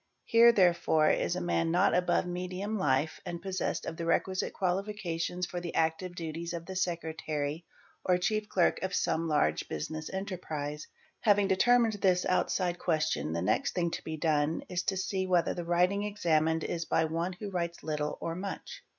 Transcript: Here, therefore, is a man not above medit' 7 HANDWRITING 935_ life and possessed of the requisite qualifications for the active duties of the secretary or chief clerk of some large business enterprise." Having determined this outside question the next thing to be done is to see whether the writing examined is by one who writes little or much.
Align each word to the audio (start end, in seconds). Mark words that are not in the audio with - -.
Here, 0.25 0.51
therefore, 0.51 1.11
is 1.11 1.35
a 1.35 1.39
man 1.41 1.69
not 1.69 1.93
above 1.93 2.25
medit' 2.25 2.57
7 2.61 2.61
HANDWRITING 2.61 2.77
935_ 2.77 2.77
life 3.17 3.21
and 3.23 3.41
possessed 3.43 3.85
of 3.85 3.97
the 3.97 4.05
requisite 4.07 4.51
qualifications 4.51 5.45
for 5.45 5.61
the 5.61 5.75
active 5.75 6.15
duties 6.15 6.53
of 6.53 6.65
the 6.65 6.75
secretary 6.75 7.65
or 8.03 8.17
chief 8.17 8.49
clerk 8.49 8.81
of 8.81 8.95
some 8.95 9.27
large 9.27 9.67
business 9.69 10.09
enterprise." 10.11 10.87
Having 11.19 11.49
determined 11.49 11.93
this 12.01 12.25
outside 12.25 12.79
question 12.79 13.31
the 13.33 13.43
next 13.43 13.75
thing 13.75 13.91
to 13.91 14.03
be 14.03 14.17
done 14.17 14.63
is 14.69 14.81
to 14.81 14.97
see 14.97 15.27
whether 15.27 15.53
the 15.53 15.65
writing 15.65 16.01
examined 16.01 16.63
is 16.63 16.83
by 16.83 17.05
one 17.05 17.33
who 17.33 17.51
writes 17.51 17.83
little 17.83 18.17
or 18.19 18.33
much. 18.33 18.81